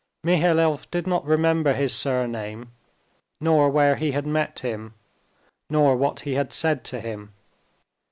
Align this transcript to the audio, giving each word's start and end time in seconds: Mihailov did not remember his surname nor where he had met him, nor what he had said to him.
Mihailov 0.23 0.89
did 0.89 1.05
not 1.05 1.23
remember 1.25 1.73
his 1.73 1.93
surname 1.95 2.71
nor 3.39 3.69
where 3.69 3.97
he 3.97 4.13
had 4.13 4.25
met 4.25 4.57
him, 4.61 4.95
nor 5.69 5.95
what 5.95 6.21
he 6.21 6.33
had 6.33 6.51
said 6.51 6.83
to 6.85 6.99
him. 6.99 7.33